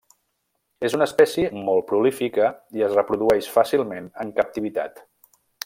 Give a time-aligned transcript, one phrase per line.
[0.87, 2.47] És una espècie molt prolífica
[2.79, 5.07] i es reprodueix fàcilment en captivitat.